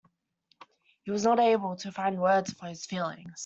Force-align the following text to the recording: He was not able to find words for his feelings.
He 1.03 1.11
was 1.11 1.23
not 1.23 1.39
able 1.39 1.75
to 1.75 1.91
find 1.91 2.19
words 2.19 2.51
for 2.53 2.65
his 2.65 2.87
feelings. 2.87 3.39